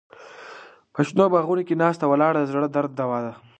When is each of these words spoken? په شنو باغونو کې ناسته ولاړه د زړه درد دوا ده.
په 0.93 0.99
شنو 1.07 1.25
باغونو 1.33 1.63
کې 1.67 1.79
ناسته 1.83 2.05
ولاړه 2.07 2.39
د 2.41 2.47
زړه 2.51 2.67
درد 2.75 2.91
دوا 2.99 3.19
ده. 3.25 3.33